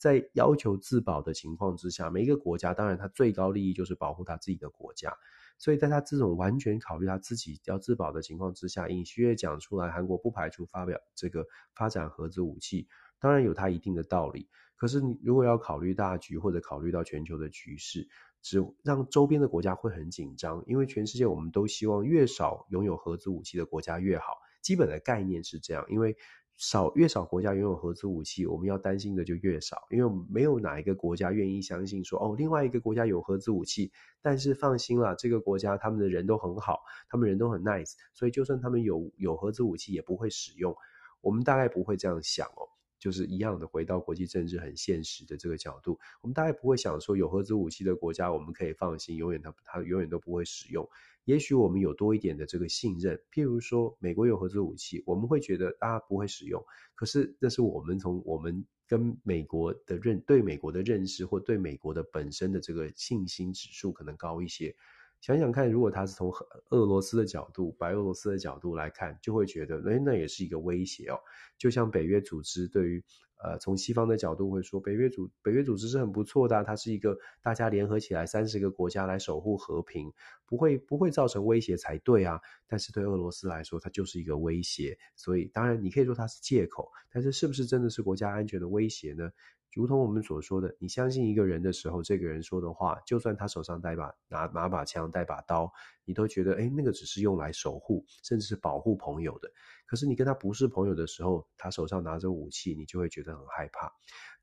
[0.00, 5.12] 在要求自保的情况之下，每一个国家当然它最高利益就是保护它自己的国家。
[5.58, 14.48] 所以在他这种完全考虑他自己要自保的情况之下，尹锡悦讲出来，韩国不排除发表这个发展核子武器，当然有他一定的道理。
[14.74, 18.08] 可是你如果要考虑大局或者考虑到全球的局势，
[18.40, 26.16] 只让周边的国家会很紧张，因为全世界我们都希望越少拥有核子武器的国家越好，基本的概念是这样，因为。
[26.60, 40.76] 少越少国家拥有核子武器，我们要担心的就越少，因为没有哪一个国家愿意相信说，哦，另外一个国家有核子武器，但是放心啦，这个国家他们的人都很好，他们人都很 nice，所以就算他们有有核子武器也不会使用，
[41.22, 42.68] 我们大概不会这样想哦，
[42.98, 50.86] 就是一样的回到国际政治很现实的这个角度，我们大概不会想说有核子武器的国家我们可以放心，永远他他永远都不会使用。
[51.24, 56.64] 也许我们有多一点的这个信任，譬如说美国有核子武器，我们会觉得大家不会使用。
[56.94, 64.74] 可是那是我们从我们跟美国的认对美国的认识，或对美国的本身的这个信心指数可能高一些。
[65.20, 66.32] 想想看，如果他是从
[66.70, 71.18] 俄罗斯的角度、白俄罗斯的角度来看，就会觉得，诶，那也是一个威胁哦。
[71.58, 73.04] 就像北约组织对于。
[73.42, 80.12] 呃，从西方的角度会说，北约组北约组织是很不错的，它是一个大家联合起来三十个国家来守护和平，
[80.46, 82.40] 不会不会造成威胁才对啊。
[82.66, 84.98] 但是对俄罗斯来说，它就是一个威胁。
[85.16, 89.30] 所以当然你可以说它是借口，但是是不是真的是国家安全的威胁呢？
[89.72, 95.72] 如同我们所说的，你相信一个人的时候，这个人说的话，就算他手上带把拿拿把枪带把刀，
[96.04, 99.50] 你都觉得诶，那个只是用来守护甚至是保护朋友的。
[99.86, 103.92] 可是你跟他不是朋友的时候，他手上拿着武器，你就会觉得很害怕。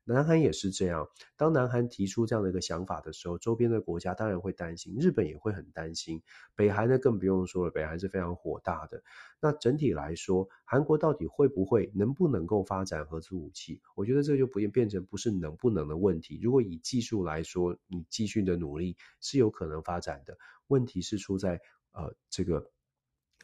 [0.08, 1.06] 南韩也是这样，
[1.36, 6.22] 当南韩提出这样的一个想法的时候，周边的国家当然会担心，日本也会很担心。
[6.54, 9.02] 北韩呢更不用说了，北韩是非常火大的。
[9.38, 13.82] 那整体来说，韩国到底会不会、能不能够发展核子武器？
[13.94, 16.40] 我觉得这就不变成不是能不能的问题。
[16.42, 20.38] 如果以技术来说，你继续的努力是有可能发展的。
[20.68, 21.60] 问题是出在
[21.92, 22.70] 呃这个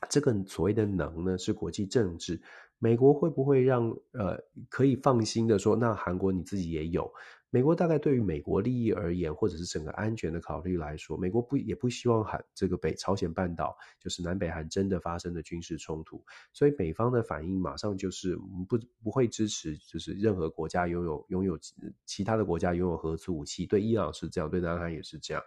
[0.09, 2.41] 这个所谓的能呢，是国际政治。
[2.79, 4.39] 美国会不会让呃
[4.69, 7.11] 可以放心的说，那韩国你自己也有？
[7.49, 16.21] 美国大概对于美国利益而言，或者是整个安全的考虑来说，美国不也不希望韩这个北朝鲜半岛就是南北韩真的发生的军事冲突，
[16.53, 18.37] 所以美方的反应马上就是
[18.69, 21.57] 不不会支持，就是任何国家拥有拥有
[22.05, 25.41] 其他的国家拥有核子武器，对伊朗是这样，对南韩也是这样，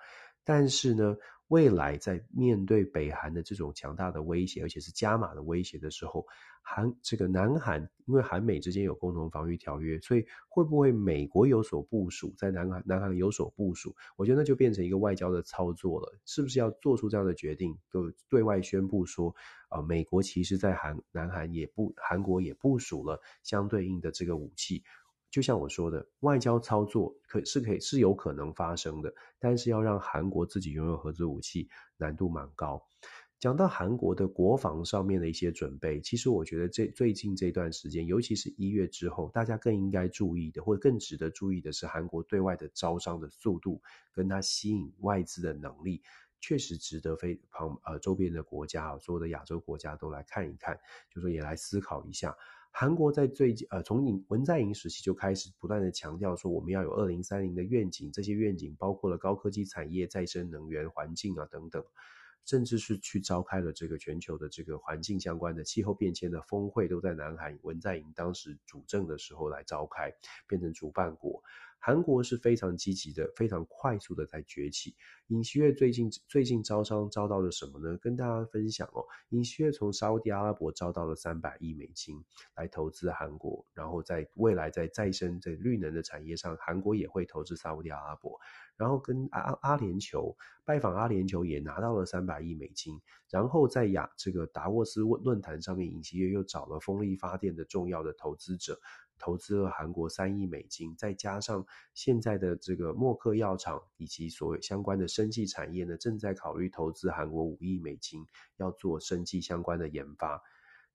[0.47, 1.15] 但是呢。
[1.49, 6.25] 未来在面对北韩的这种强大的威胁，而且是加码的威胁的时候，
[6.61, 13.95] 韩这个南韩因为韩美之间有共同防御条约，所以会不会美国有所部署，在南韩南韩有所部署？
[14.17, 19.33] 我觉得那就变成一个外交的操作了，是不是要做出这样的决定，就对外宣布说，
[19.69, 24.83] 啊、美国其实在韩南韩也不韩国也部署了相对应的这个武器。
[25.29, 32.81] 就像我说的，外交操作可是可以是有可能发生的，但是要让韩国自己拥有核子武器，难度蛮高。
[33.39, 43.79] 讲到韩国的国防上面的一些准备，其实我觉得这最近这段时间，尤其是一月之后，大家更应该注意的，或者更值得注意的是，韩国对外的招商的速度，
[44.11, 46.01] 跟它吸引外资的能力，
[46.39, 50.79] 确实值得非旁呃周边的国家，所有的亚洲国家都来看一看，
[51.13, 52.35] 就说也来思考一下。
[52.79, 61.83] 韩国在最近呃，从文在寅时期就开始不断的强调说，我们要有二零三零的愿景，这些愿景包括了高科技产业、再生能源、环境啊等等，
[62.45, 70.13] 甚至是去召开了这个全球的这个环境相关的气候变迁的峰会，都在南韩文在寅当时主政的时候来召开，
[70.47, 71.41] 变成主办国。
[71.79, 74.95] 韩国是非常积极的，非常快速的在崛起。
[75.27, 77.97] 尹锡悦最近最近招商招到了什么呢？
[77.97, 79.03] 跟大家分享哦。
[79.29, 82.23] 尹锡悦从沙乌地阿拉伯招到了三百亿美金
[82.55, 88.39] 来投资韩国，然后在未来在再生在绿能的产业上，韩国也会投资沙乌地阿拉伯。
[88.75, 93.01] 然后跟阿阿联酋拜访阿联酋也拿到了三百亿美金。
[93.27, 98.79] 然后在亚这个达沃斯论坛上面，尹锡悦又找了风力发电的重要的投资者。
[99.17, 108.25] 投资了韩国三亿美金，再加上现在的这个默克药厂以及所谓相关的生技产业呢，正在考虑投资韩国五亿美金，
[108.57, 110.41] 要做生技相关的研发。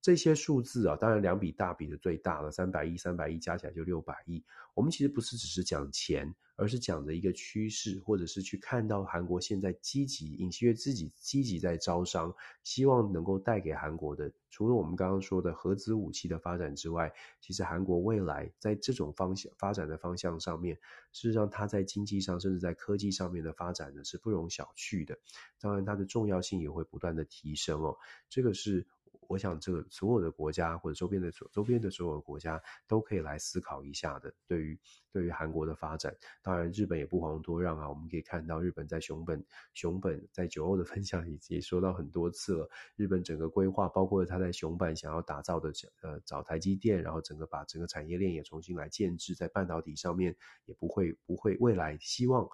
[0.00, 4.44] 这些数字啊，当然两笔大笔的最大了，三百亿、三百亿加起来就六百亿。
[4.74, 12.32] 我们其实不是只是讲钱，而是讲的一个趋势，或者是去看到韩国现在积极，尹锡悦自己积极在招商，
[12.62, 20.76] 希望能够带给韩国的，除了我们刚刚说的核子武器的发展之外，其实韩国未来在这种方向发展的方向上面，
[21.12, 25.18] 事实上它在经济上甚至在科技上面的发展呢是不容小觑的。
[25.60, 27.98] 当然，它的重要性也会不断的提升哦，
[28.30, 28.86] 这个是。
[29.28, 34.32] 我想，这个所有的国家或者周边的所周边的所有的国家都可以来思考一下的。
[34.46, 34.78] 对于
[35.12, 37.88] 对于韩国的发展，当然日本也不遑多让啊。
[37.88, 39.44] 我们可以看到，日本在熊本
[39.74, 42.68] 熊本在九欧的分享里也说到很多次了。
[42.96, 52.48] 日本整个规划，包括他在熊本想要打造的呃找台积电，然后整个把整个产业链也重新来建置，在半导体上面也不会不会未来希望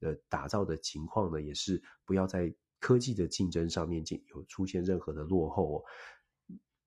[0.00, 2.54] 呃打造的情况呢，也是不要再
[2.84, 4.04] 科技的竞争上面
[4.34, 5.84] 有出现任何的落后哦。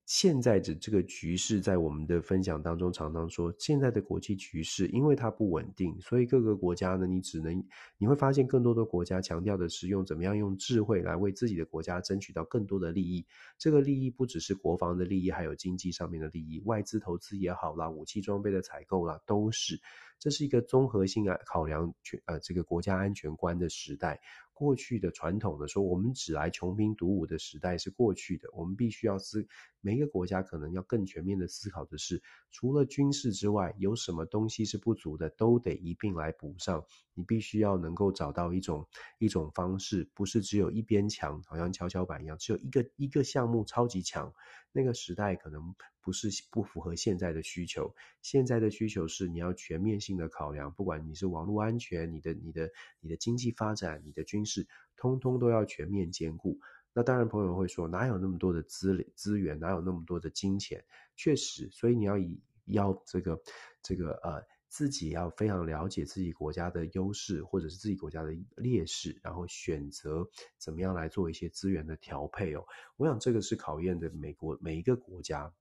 [0.06, 7.62] 现在的这个局势，在我们的分享当中常常说，现在的国际局势因为它不稳定，所以各个国家呢，你只能
[7.98, 13.26] 你会发现更多的国家强调的是用怎么样用智慧来为自己的国家争取到更多的利益。
[13.58, 19.82] 这个利益不只是国防的利益，还有经济上面的利益，外资投资也好啦，武器装备的采购啦，都是。
[20.20, 24.22] 这是一个综合性啊考量全呃这个国家安全观的时代。
[24.58, 28.50] 过去的传统的说，我们只来穷兵黩武的时代是过去的。
[28.54, 29.48] 我们必须要思，
[29.82, 36.84] 每一个国家可能要更全面的思考的是，除了军事之外，有什么东西是不足的，都得一并来补上。
[37.18, 38.88] 你必须要能够找到一种
[39.18, 44.32] 一种方式，不是只有一边强，好像跷跷板一样，只有一个一个项目超级强。
[44.72, 47.96] 那个时代可能不是不符合现在的需求。
[48.22, 56.60] 现在的需求是你要全面性的考量，不管你是网络安全、你的你的你的经济发展、你的军事，通通都要全面兼顾。
[56.94, 60.86] 那当然，朋友会说，哪有那么多的资资源，哪有那么多的金钱？
[61.16, 63.42] 确实，所以你要以要这个
[63.82, 64.46] 这个呃。
[64.70, 72.64] 自己要非常了解自己国家的优势，或者是自己国家的劣势，然后选择怎么样来做一些资源的调配哦。
[72.98, 75.52] 我想这个是考验的美国每一个国家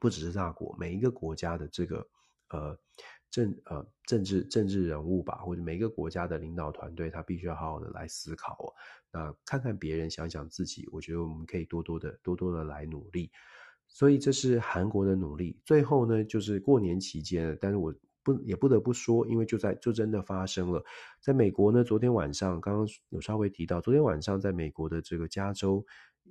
[0.00, 2.08] 不只是大国，每一个国家的这个
[2.48, 2.78] 呃
[3.30, 8.66] 政呃政治政治人物吧，或者每一个国家的领导团队，他必须要好好的来思考哦。
[9.12, 13.30] 那看看别人，想想自己，我觉得我们可以多多的多多的来努力。
[13.88, 15.58] 所以这是韩国的努力。
[15.64, 17.94] 最后呢，就是过年期间，但是我
[18.26, 20.84] 不也不得不说，因为就在就真的发生了，
[21.20, 25.86] 在美国呢，昨天晚上刚刚有稍微提到，昨天晚上在美国的这个加州。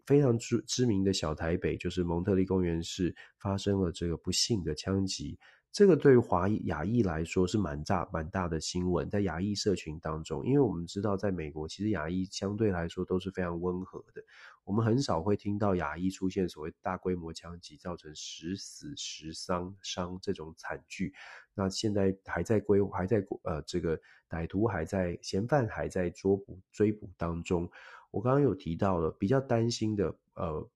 [0.06, 5.40] 非常知知名的小台北，就是蒙特利公园市发生了这个不幸的枪击。
[5.76, 14.24] 这个对于华裔亚裔来说是蛮大蛮大的新闻，在亚裔社群当中，因为我们知道，在美国其实亚裔相对来说都是非常温和的，
[14.64, 21.14] 我们很少会听到亚裔出现所谓大规模枪击，造成十死十伤伤这种惨剧。
[21.54, 24.00] 那现在还在归还在呃这个
[24.30, 27.70] 歹徒还在嫌犯还在捉捕追捕当中。
[28.12, 30.70] 我刚刚有提到了比较担心的，呃，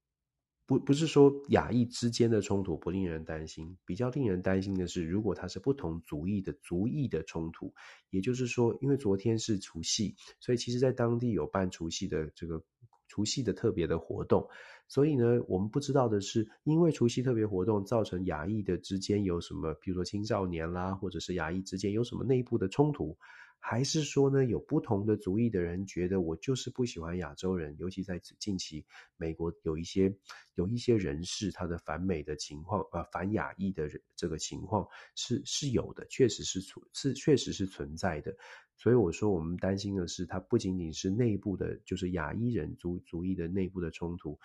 [0.70, 7.74] 不不是说亚裔之间的冲突不令人担心，比较令人担心的是，如果它是不同族裔的族裔的冲突，
[8.11, 12.63] 也就是说，因为昨天是除夕，所以其实在当地有办除夕的这个
[13.10, 14.47] 除夕的特别的活动，
[14.88, 23.18] 所以呢，我们不知道的是，因为除夕特别活动造成亚裔的之间有什么，比如说青少年啦，或者是亚裔之间有什么内部的冲突。
[23.62, 28.86] 还是说呢，有不同的族裔的人觉得我就是不喜欢亚洲人，尤其在近期，
[29.18, 30.16] 美国有一些
[30.55, 38.34] 有一些人士他的反美的情况，呃，反亚裔的这个情况是是有的，确实是存是确实是存在的。
[38.80, 44.39] 所以我说，我们担心的是，它不仅仅是内部的，就是亚裔人族族裔的内部的冲突，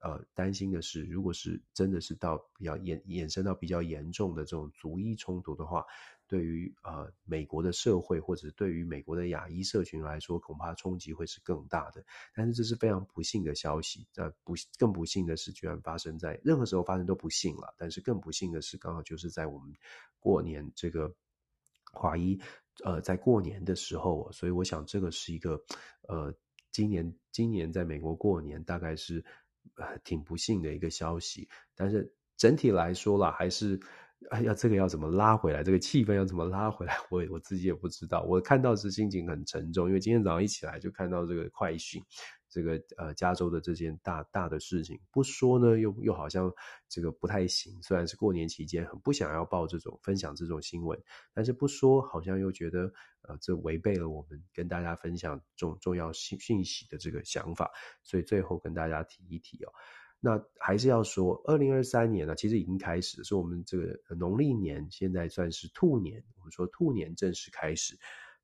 [0.00, 5.84] 呃，担心的是，如果是真的是到比较衍衍生到比较严重的这种族裔冲突的话。
[6.30, 12.04] 对于呃美国的社会，或者对于美国的亚裔社群来说，恐怕冲击会是更大的。
[12.32, 14.06] 但是这是非常不幸的消息。
[14.14, 17.74] 那不更不幸的是，居然发生在任何时候发生都不幸了。
[17.76, 19.74] 但是更不幸的是，刚好就是在我们
[20.20, 21.12] 过年这个
[21.92, 22.40] 华裔
[22.84, 25.60] 呃在过年的时候，所以我想这个是一个
[26.08, 26.32] 呃
[26.70, 29.24] 今年今年在美国过年大概是
[29.76, 31.48] 呃挺不幸的一个消息。
[31.74, 33.80] 但是整体来说啦，还是。
[34.28, 35.64] 哎呀，这个要怎么拉回来？
[35.64, 36.94] 这个气氛要怎么拉回来？
[37.10, 38.22] 我我自己也不知道。
[38.24, 42.02] 我看到是心情很沉重，因为今天早上一起来就看到这个快讯，
[42.50, 46.52] 这个呃加州的这件大大的事情，不说呢又又好像
[46.88, 47.80] 这个不太行。
[47.82, 51.00] 虽然是过年期间，很不想要报这种分享这种新闻，
[51.32, 52.92] 但是不说好像又觉得
[53.22, 57.70] 呃这违背了我们跟大家分享重重要信讯息的这个想法，
[58.02, 59.72] 所以最后跟大家提一提哦。
[60.22, 66.22] 那还是要说，二零二三年呢，其实已经开始，是我们这个农历年，现在算是兔年。
[66.36, 67.98] 我们说兔年正式开始，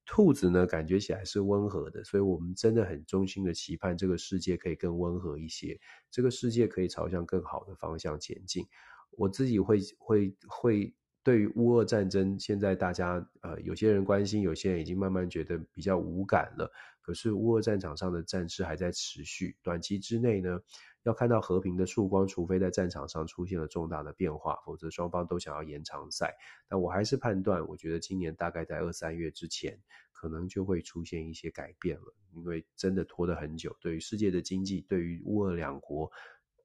[0.06, 5.78] 兔子呢感觉起来是温和的，所以我们真的很衷心的期盼这个世界可以更温和一些，
[6.10, 8.64] 这个世界可以朝向更好的方向前进。
[9.10, 10.94] 我自己会会会
[11.24, 16.70] 对于乌俄战争，现在大家呃有些人关心，有些人已经慢慢觉得比较无感了。
[17.00, 20.60] 可是乌俄战场上的战事还在持续，短期之内呢，
[21.06, 26.34] 要看到和平的曙光，除非在战场上出现了重大的变化，否则双方都想要延长赛。
[26.68, 29.80] 但我还是判断，我觉得今年大概在二三月之前，
[30.10, 36.10] 可能就会出现一些改变了，因为真的拖得很久，对于世界的经济，对于乌俄两国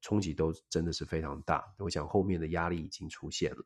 [0.01, 1.63] 冲击都真的是非常大。
[1.77, 3.63] 我想后面的压力已经出现了。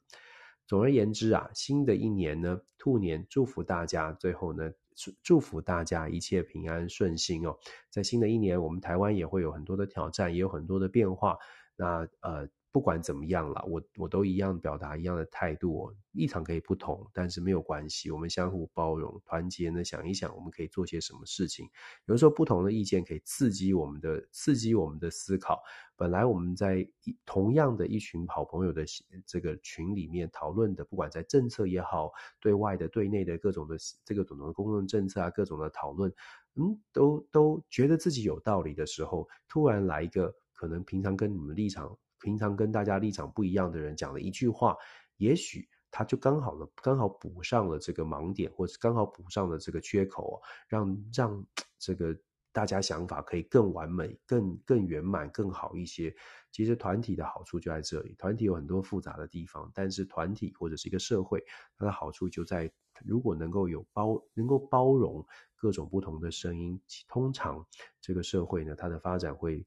[0.68, 4.74] 总而言之啊，新的一年呢，兔年，祝福大家，最后呢。
[4.96, 7.58] 祝祝福大家一切平安顺心哦！
[7.90, 11.38] 在新的一年，我们台湾也会有很多的挑战，也有很多的变化。
[11.76, 12.48] 那呃。
[12.76, 15.96] 不管怎么样啦，我我都一样表达一样的态度哦。
[16.12, 19.82] 立场可以不同，但是没有关系，我们相互包容、团结呢。
[19.82, 21.70] 想一想，我们可以做些什么事情？
[22.06, 25.64] 有的时候不同的意见可以刺激我们的、刺激我们的思考。
[25.96, 26.86] 本来我们在
[27.26, 28.84] 同样的一群好朋友的
[29.26, 32.12] 这个群里面讨论的，不管在政策也好，
[32.42, 36.14] 对外的、对内的各种的这个种种的公共政策啊，各种的讨论，
[36.56, 41.98] 嗯，都都觉得自己有道理的时候，突然来一个可能平常跟你们立场。
[42.26, 44.76] 平常跟大家立场不一样的人讲了一句话，
[45.18, 51.46] 也许他就刚好了，刚好补上了这个盲点，或者刚好补上了这个缺口，让让
[51.78, 52.18] 这个
[52.52, 56.12] 大家想法可以更完美、更更圆满、更好一些。
[56.52, 61.46] 其实团体的好处就在这里，团体有很多复杂的地方，但是团体或者是一个社会，
[61.78, 62.72] 它的好处就在
[63.06, 65.24] 如果能够有包，能够包容
[65.56, 67.64] 各种不同的声音，通常
[68.02, 69.64] 这个社会呢，它的发展会。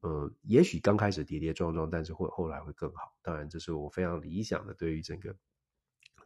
[0.00, 3.14] 呃，也许刚开始跌跌撞撞，但是会后来会更好。
[3.22, 5.36] 当然，这是我非常理想的，对于整个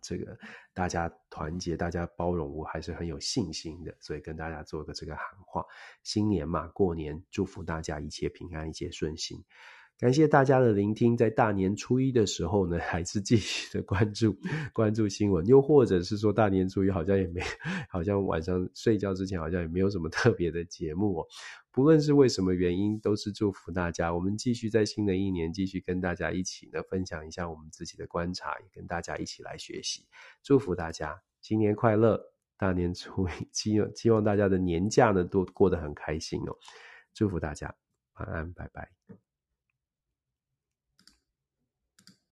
[0.00, 0.38] 这个
[0.72, 3.94] 大家团结、大家包容，我还是很有信心的。
[4.00, 5.64] 所以跟大家做个这个喊话：
[6.02, 9.44] 新年嘛，过年，祝福大家一切平安，一切顺心。
[9.98, 14.36] 感谢大家的聆听，在大年初一的时候呢，还是继续的关注
[14.74, 17.40] 关注新闻，又或者是说大年初一好像也没，
[17.88, 21.26] 好像晚上睡觉之前好像也没有什么特别的节目哦。
[21.76, 24.14] 不论是为什么原因，都是祝福大家。
[24.14, 30.06] 我们继续在新的一年继续跟大家一起呢，分享一下我们自己的观察，也跟大家一起来学习。
[30.42, 36.56] 祝福大家新年快乐，大年初一，希望希望大家的年假呢都过得很开心哦。
[37.12, 37.74] 祝福大家，
[38.14, 39.25] 晚安，拜拜。